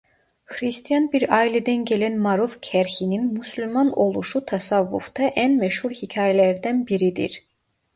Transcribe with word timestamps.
Hristiyan 0.45 1.11
bir 1.13 1.33
aileden 1.35 1.85
gelen 1.85 2.17
Maruf 2.19 2.61
Kerhi'nin 2.61 3.33
Müslüman 3.33 3.99
oluşu 3.99 4.45
tasavvuf'ta 4.45 5.23
en 5.23 5.57
meşhur 5.57 5.91
hikâyelerden 5.91 6.87
biridir. 6.87 7.43